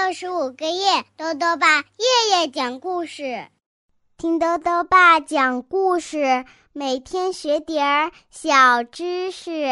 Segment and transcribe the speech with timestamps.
[0.00, 3.48] 六十五个夜，豆豆爸夜夜讲故事，
[4.16, 9.66] 听豆豆爸讲故事，每天学点儿小知识。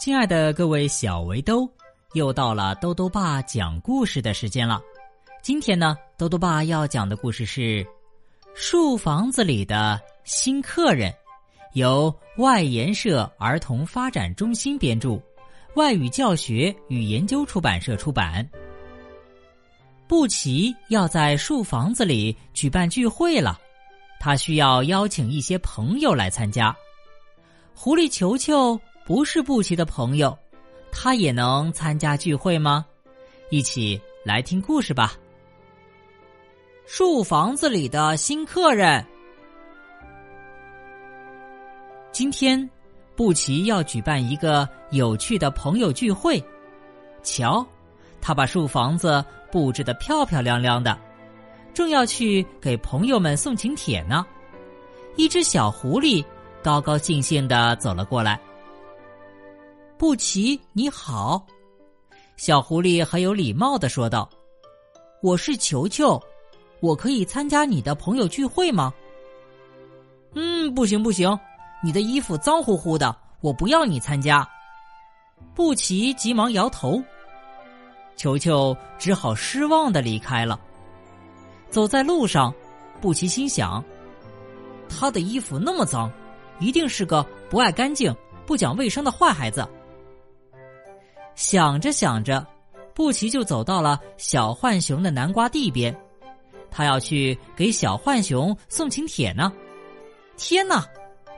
[0.00, 1.68] 亲爱的各位小围兜，
[2.14, 4.80] 又到了豆豆爸讲故事的时间了。
[5.42, 7.84] 今天呢，豆豆爸要讲的故事是
[8.54, 11.12] 《树房子里的新客人》，
[11.74, 15.20] 由外研社儿童发展中心编著。
[15.74, 18.48] 外语教学与研究出版社出版。
[20.08, 23.58] 布奇要在树房子里举办聚会了，
[24.20, 26.74] 他需要邀请一些朋友来参加。
[27.74, 30.36] 狐狸球球不是布奇的朋友，
[30.92, 32.86] 他也能参加聚会吗？
[33.50, 35.14] 一起来听故事吧。
[36.86, 39.04] 树房子里的新客人，
[42.12, 42.68] 今天。
[43.16, 46.38] 布奇要举办一个有趣的朋友聚会，
[47.22, 47.66] 瞧，
[48.20, 49.24] 他把树房子
[49.56, 50.98] 布置的漂漂亮亮的，
[51.72, 54.22] 正要去给朋友们送请帖呢。
[55.16, 56.22] 一只小狐狸
[56.62, 58.38] 高高兴兴的走了过来。
[59.96, 61.42] 布奇，你好，
[62.36, 64.28] 小狐狸很有礼貌的说道
[65.24, 66.22] ：“我是球球，
[66.80, 68.92] 我可以参加你的朋友聚会吗
[70.36, 71.34] ？”“嗯，不行，不行。”
[71.82, 74.46] 你的衣服脏乎乎的，我不要你参加。
[75.54, 77.02] 布奇急忙摇头，
[78.16, 80.58] 球球只好失望的离开了。
[81.70, 82.52] 走在路上，
[83.00, 83.84] 布奇心想：
[84.88, 86.10] 他的衣服那么脏，
[86.58, 88.14] 一定是个不爱干净、
[88.46, 89.66] 不讲卫生的坏孩子。
[91.34, 92.44] 想着想着，
[92.94, 95.94] 布奇就走到了小浣熊的南瓜地边，
[96.70, 99.52] 他要去给小浣熊送请帖呢。
[100.36, 100.84] 天哪！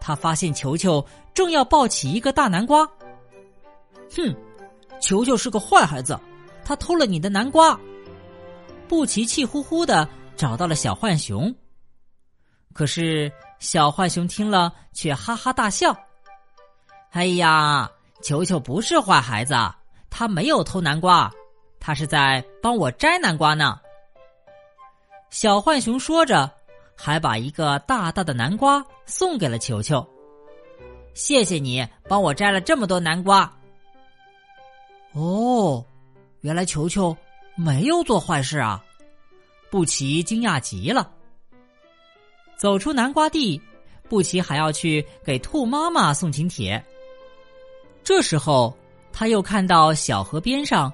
[0.00, 2.84] 他发现球球正要抱起一个大南瓜。
[4.14, 4.34] 哼，
[5.00, 6.18] 球球是个坏孩子，
[6.64, 7.78] 他偷了你的南瓜。
[8.88, 11.54] 布奇气呼呼的找到了小浣熊，
[12.72, 15.96] 可是小浣熊听了却哈哈大笑。
[17.10, 17.90] 哎呀，
[18.22, 19.54] 球球不是坏孩子，
[20.10, 21.30] 他没有偷南瓜，
[21.78, 23.78] 他是在帮我摘南瓜呢。
[25.30, 26.50] 小浣熊说着。
[26.96, 30.08] 还把一个大大的南瓜送给了球球。
[31.12, 33.52] 谢谢你帮我摘了这么多南瓜。
[35.12, 35.84] 哦，
[36.44, 37.16] 原来球球
[37.56, 38.84] 没有做坏事啊！
[39.70, 41.10] 布奇惊讶极了。
[42.54, 43.58] 走出南瓜地，
[44.10, 46.84] 布奇还要去给兔妈妈送请帖。
[48.02, 48.76] 这时候，
[49.10, 50.92] 他又看到小河边上，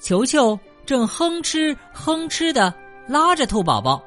[0.00, 2.72] 球球正哼哧哼哧的
[3.08, 4.04] 拉着兔宝宝。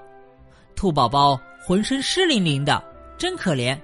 [0.75, 2.83] 兔宝宝浑身湿淋淋的，
[3.17, 3.75] 真可怜。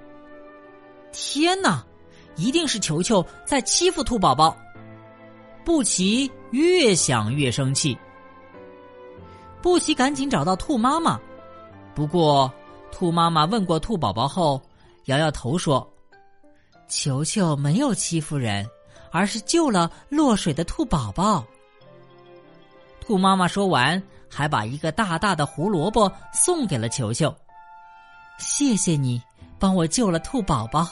[1.11, 1.83] 天哪，
[2.35, 4.55] 一定是球球在欺负兔宝宝。
[5.65, 7.97] 布奇越想越生气。
[9.61, 11.19] 布奇赶紧找到兔妈妈，
[11.93, 12.49] 不过
[12.91, 14.61] 兔妈妈问过兔宝宝后，
[15.05, 15.85] 摇摇头说
[16.87, 18.65] ：“球球没有欺负人，
[19.11, 21.43] 而是救了落水的兔宝宝。”
[23.01, 24.01] 兔妈妈说完。
[24.35, 27.31] 还把一个大大的胡萝卜送给了球球。
[28.39, 29.21] 谢谢你
[29.59, 30.87] 帮我救了兔宝宝。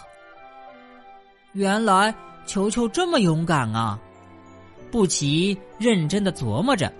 [1.53, 2.13] 原来
[2.45, 3.99] 球球这么勇敢啊！
[4.91, 6.91] 布奇认真的琢磨着。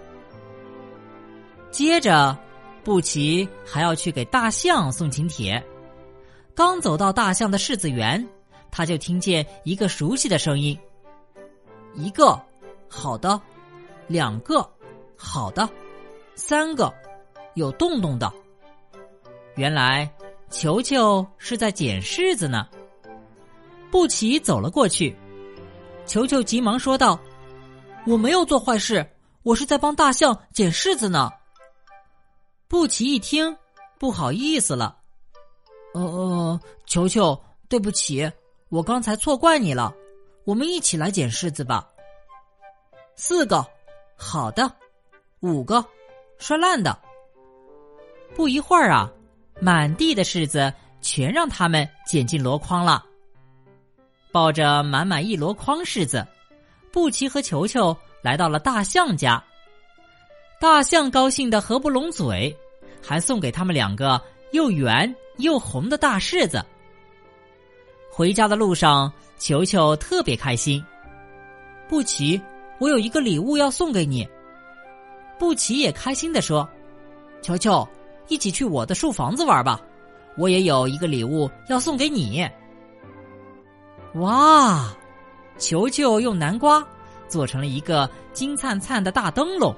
[1.70, 2.38] 接着，
[2.84, 5.62] 布奇还要去给大象送请帖。
[6.56, 8.28] 刚走到大象的柿子园，
[8.72, 10.78] 他就听见一个熟悉的声音
[11.96, 12.40] ：“一个，
[12.88, 13.40] 好的；
[14.08, 14.68] 两个，
[15.16, 15.70] 好的。”
[16.36, 16.94] 三个，
[17.54, 18.32] 有洞洞的。
[19.56, 20.10] 原来
[20.50, 22.68] 球球是在捡柿子呢。
[23.92, 25.16] 布奇走了过去，
[26.06, 27.20] 球球急忙说道
[28.06, 29.08] ：“我没有做坏事，
[29.44, 31.32] 我是在帮大象捡柿子呢。”
[32.68, 33.56] 布奇一听，
[34.00, 34.98] 不好意思了
[35.94, 38.32] ：“哦哦，球球，对不起，
[38.70, 39.94] 我刚才错怪你了。
[40.46, 41.88] 我们一起来捡柿子吧。”
[43.16, 43.66] 四个，
[44.16, 44.72] 好的，
[45.42, 45.86] 五个。
[46.40, 46.98] 摔烂的。
[48.34, 49.12] 不一会儿啊，
[49.60, 53.06] 满地的柿子全让他们捡进箩筐了。
[54.32, 56.26] 抱着满满一箩筐柿子，
[56.92, 59.42] 布奇和球球来到了大象家。
[60.60, 62.56] 大象高兴的合不拢嘴，
[63.02, 64.22] 还送给他们两个
[64.52, 66.64] 又圆又红的大柿子。
[68.12, 70.84] 回家的路上，球球特别开心。
[71.88, 72.40] 布奇，
[72.80, 74.28] 我有一个礼物要送给你。
[75.40, 76.70] 布奇也开心的说
[77.42, 77.88] ：“球球，
[78.28, 79.82] 一起去我的树房子玩吧，
[80.38, 82.48] 我也有一个礼物要送给你。”
[84.16, 84.96] 哇！
[85.62, 86.84] 球球用南瓜
[87.28, 89.74] 做成了一个金灿灿的大灯笼，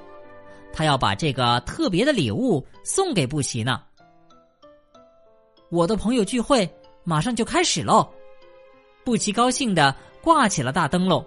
[0.72, 3.82] 他要把这个特别的礼物送给布奇呢。
[5.70, 6.68] 我的朋友聚会
[7.04, 8.10] 马上就开始喽，
[9.04, 11.22] 布奇高兴的挂起了大灯笼。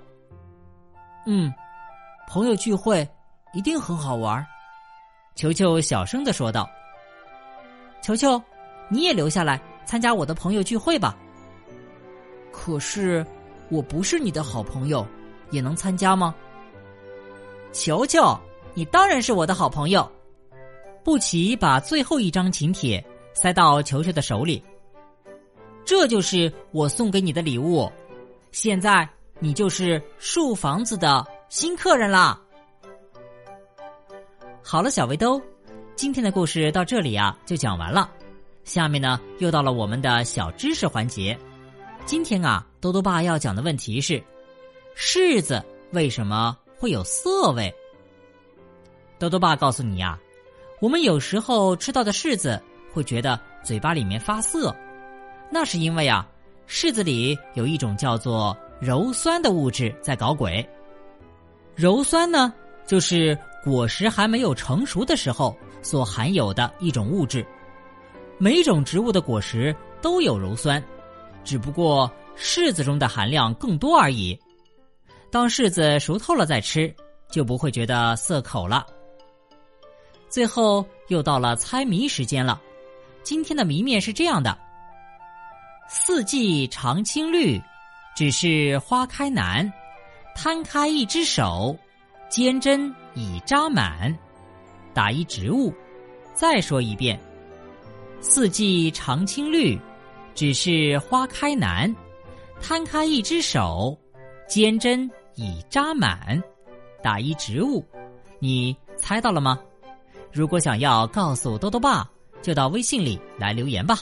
[1.27, 1.53] 嗯，
[2.27, 3.07] 朋友聚会
[3.53, 4.44] 一定很好玩。
[5.36, 6.68] 球球小声的说道
[8.01, 8.42] ：“球球，
[8.89, 11.15] 你也留下来参加我的朋友聚会吧。”
[12.51, 13.24] 可是，
[13.69, 15.05] 我不是你的好朋友，
[15.51, 16.33] 也能参加吗？
[17.73, 18.37] 球球，
[18.73, 20.09] 你当然是我的好朋友。
[21.03, 23.03] 布奇把最后一张请帖
[23.33, 24.61] 塞到球球的手里。
[25.85, 27.89] 这就是我送给你的礼物，
[28.51, 29.07] 现在
[29.39, 32.37] 你就是树房子的新客人啦。
[34.61, 35.41] 好了，小围兜，
[35.95, 38.09] 今天的故事到这里啊就讲完了。
[38.65, 41.37] 下面呢，又到了我们的小知识环节。
[42.07, 44.24] 今天啊，多多爸要讲的问题是：
[44.95, 45.62] 柿子
[45.92, 47.69] 为什么会有涩味？
[49.19, 50.18] 多多爸告诉你呀，
[50.80, 52.63] 我们有时候吃到的柿子
[52.94, 54.74] 会觉得嘴巴里面发涩，
[55.51, 56.25] 那是因为啊，
[56.65, 60.65] 柿子里有一种叫做鞣酸的物质在搞鬼。
[61.75, 62.53] 鞣酸呢，
[62.86, 67.45] 就是果实还没有成熟的时候所含有的一种物质。
[68.38, 70.81] 每种植物的果实都有鞣酸，
[71.47, 74.38] 只不过柿子中的含量更多而已。
[75.31, 76.94] 当柿子熟透了再吃，
[77.31, 78.85] 就不会觉得涩口了。
[80.27, 82.61] 最后又到了猜谜时间了，
[83.23, 84.57] 今天的谜面是这样的：
[85.88, 87.59] 四季常青绿，
[88.13, 89.71] 只是花开难。
[90.35, 91.75] 摊开一只手，
[92.29, 94.15] 尖针已扎满。
[94.93, 95.73] 打一植物，
[96.33, 97.19] 再说一遍。
[98.19, 99.79] 四季常青绿，
[100.38, 101.94] 只是花开难。
[102.62, 103.98] 摊开一只手，
[104.48, 106.39] 尖针已扎满。
[107.01, 107.84] 打一植物，
[108.38, 109.60] 你猜到了吗？
[110.31, 112.07] 如果想要告诉多多爸，
[112.44, 113.98] 就到微信里来留言吧。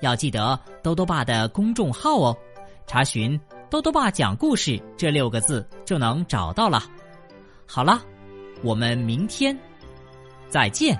[0.00, 2.36] 要记得多多爸的公众号哦，
[2.86, 3.38] 查询
[3.68, 6.82] “多多爸讲故事”这六个字就能找到了。
[7.66, 8.02] 好了，
[8.62, 9.54] 我们明天
[10.48, 10.98] 再见。